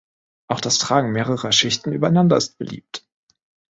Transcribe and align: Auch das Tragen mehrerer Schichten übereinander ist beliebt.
Auch 0.47 0.61
das 0.61 0.79
Tragen 0.79 1.11
mehrerer 1.11 1.51
Schichten 1.51 1.91
übereinander 1.93 2.35
ist 2.35 2.57
beliebt. 2.57 3.05